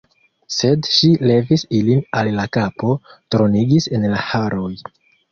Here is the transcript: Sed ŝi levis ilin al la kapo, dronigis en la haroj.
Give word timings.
Sed 0.59 0.87
ŝi 0.93 1.09
levis 1.31 1.65
ilin 1.79 1.99
al 2.21 2.29
la 2.37 2.45
kapo, 2.57 2.95
dronigis 3.35 3.87
en 3.99 4.07
la 4.15 4.23
haroj. 4.31 4.71